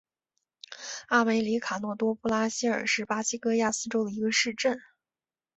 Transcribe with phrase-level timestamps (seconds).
[1.09, 4.81] 阿梅里卡诺多布拉西尔是巴西戈亚斯州的一个市镇。